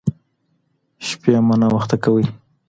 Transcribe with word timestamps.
شپې 1.07 1.33
مه 1.47 1.55
ناوخته 1.61 1.95
کوئ. 2.03 2.25